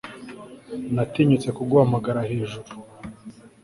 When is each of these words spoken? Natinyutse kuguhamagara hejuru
Natinyutse 0.95 1.49
kuguhamagara 1.57 2.19
hejuru 2.29 2.71